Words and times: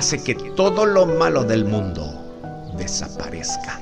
hace 0.00 0.24
que 0.24 0.34
todo 0.34 0.86
lo 0.86 1.04
malo 1.04 1.44
del 1.44 1.66
mundo 1.66 2.10
desaparezca. 2.78 3.78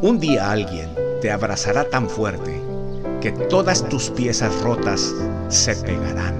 Un 0.00 0.18
día 0.18 0.50
alguien 0.50 0.88
te 1.20 1.30
abrazará 1.30 1.84
tan 1.84 2.08
fuerte 2.08 2.58
que 3.20 3.30
todas 3.30 3.86
tus 3.90 4.08
piezas 4.08 4.58
rotas 4.62 5.14
se 5.48 5.76
pegarán. 5.76 6.34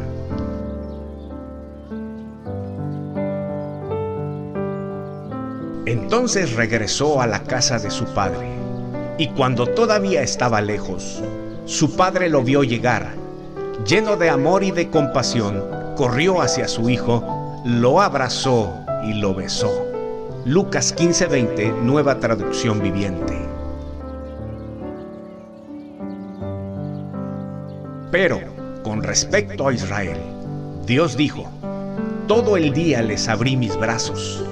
Entonces 5.85 6.55
regresó 6.55 7.21
a 7.21 7.27
la 7.27 7.43
casa 7.43 7.79
de 7.79 7.91
su 7.91 8.07
padre, 8.15 8.49
y 9.19 9.29
cuando 9.29 9.67
todavía 9.67 10.23
estaba 10.23 10.63
lejos, 10.63 11.23
su 11.67 11.95
padre 11.95 12.31
lo 12.31 12.43
vio 12.43 12.65
llegar. 12.65 13.11
Lleno 13.87 14.17
de 14.17 14.31
amor 14.31 14.65
y 14.65 14.71
de 14.71 14.89
compasión, 14.89 15.63
corrió 15.95 16.41
hacia 16.41 16.67
su 16.69 16.89
hijo, 16.89 17.61
lo 17.67 18.01
abrazó 18.01 18.80
y 19.05 19.15
lo 19.15 19.35
besó. 19.35 19.87
Lucas 20.45 20.95
15:20, 20.97 21.83
nueva 21.83 22.19
traducción 22.19 22.81
viviente. 22.81 23.39
Pero, 28.11 28.41
con 28.83 29.03
respecto 29.03 29.69
a 29.69 29.73
Israel, 29.73 30.19
Dios 30.87 31.17
dijo, 31.17 31.49
todo 32.27 32.57
el 32.57 32.73
día 32.73 33.03
les 33.03 33.29
abrí 33.29 33.57
mis 33.57 33.77
brazos, 33.77 34.45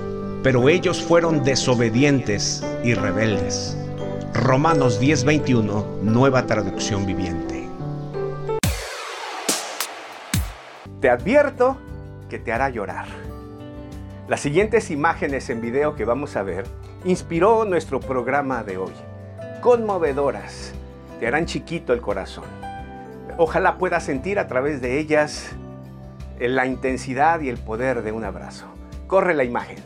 pero 0.42 0.68
ellos 0.68 1.02
fueron 1.02 1.42
desobedientes 1.42 2.64
y 2.84 2.94
rebeldes. 2.94 3.76
Romanos 4.34 5.00
10:21, 5.00 5.84
nueva 6.02 6.46
traducción 6.46 7.06
viviente. 7.06 7.68
Te 11.00 11.10
advierto 11.10 11.76
que 12.28 12.38
te 12.38 12.52
hará 12.52 12.70
llorar. 12.70 13.27
Las 14.28 14.40
siguientes 14.40 14.90
imágenes 14.90 15.48
en 15.48 15.62
video 15.62 15.96
que 15.96 16.04
vamos 16.04 16.36
a 16.36 16.42
ver 16.42 16.66
inspiró 17.06 17.64
nuestro 17.64 17.98
programa 17.98 18.62
de 18.62 18.76
hoy. 18.76 18.92
Conmovedoras, 19.62 20.74
te 21.18 21.26
harán 21.26 21.46
chiquito 21.46 21.94
el 21.94 22.02
corazón. 22.02 22.44
Ojalá 23.38 23.78
puedas 23.78 24.04
sentir 24.04 24.38
a 24.38 24.46
través 24.46 24.82
de 24.82 24.98
ellas 24.98 25.56
la 26.38 26.66
intensidad 26.66 27.40
y 27.40 27.48
el 27.48 27.56
poder 27.56 28.02
de 28.02 28.12
un 28.12 28.22
abrazo. 28.22 28.66
Corre 29.06 29.32
la 29.32 29.44
imagen. 29.44 29.78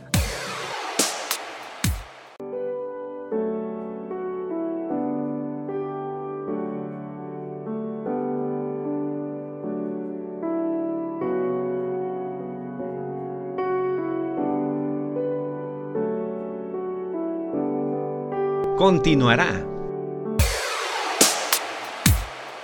Continuará 18.77 19.72